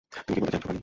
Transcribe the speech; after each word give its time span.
তুমি 0.25 0.31
কি 0.35 0.41
বলতে 0.43 0.51
চাইছো, 0.53 0.67
বানি? 0.69 0.79